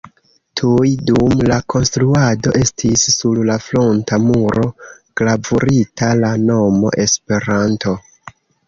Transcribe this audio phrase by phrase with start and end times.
[0.59, 4.67] Tuj dum la konstruado estis sur la fronta muro
[5.23, 8.01] gravurita la nomo Esperanto.